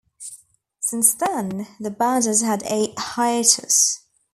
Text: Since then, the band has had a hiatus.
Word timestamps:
Since 0.79 1.13
then, 1.13 1.67
the 1.79 1.91
band 1.91 2.25
has 2.25 2.41
had 2.41 2.63
a 2.63 2.91
hiatus. 2.97 3.99